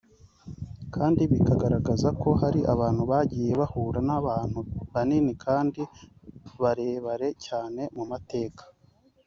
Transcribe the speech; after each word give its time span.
kandi 0.95 1.21
bikagaragaza 1.31 2.09
ko 2.21 2.29
hari 2.41 2.61
abantu 2.73 3.01
bagiye 3.11 3.51
bahura 3.59 3.99
n’abantu 4.07 4.59
banini 4.91 5.31
kandi 5.45 5.81
barebere 6.61 7.27
cyane 7.45 7.81
mu 7.95 8.05
mateka 8.11 8.63